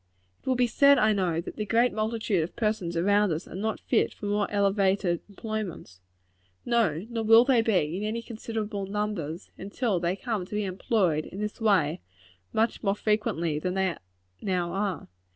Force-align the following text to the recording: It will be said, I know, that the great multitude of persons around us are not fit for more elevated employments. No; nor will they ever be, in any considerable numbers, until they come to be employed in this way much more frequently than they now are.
It 0.41 0.47
will 0.47 0.55
be 0.55 0.65
said, 0.65 0.97
I 0.97 1.13
know, 1.13 1.41
that 1.41 1.57
the 1.57 1.63
great 1.67 1.93
multitude 1.93 2.41
of 2.43 2.55
persons 2.55 2.97
around 2.97 3.31
us 3.31 3.47
are 3.47 3.53
not 3.53 3.79
fit 3.79 4.15
for 4.15 4.25
more 4.25 4.49
elevated 4.49 5.21
employments. 5.29 6.01
No; 6.65 7.05
nor 7.07 7.23
will 7.23 7.45
they 7.45 7.59
ever 7.59 7.67
be, 7.67 7.97
in 7.97 8.03
any 8.03 8.23
considerable 8.23 8.87
numbers, 8.87 9.51
until 9.59 9.99
they 9.99 10.15
come 10.15 10.43
to 10.47 10.55
be 10.55 10.63
employed 10.63 11.27
in 11.27 11.39
this 11.39 11.61
way 11.61 12.01
much 12.51 12.81
more 12.81 12.95
frequently 12.95 13.59
than 13.59 13.75
they 13.75 13.95
now 14.41 14.73
are. 14.73 15.07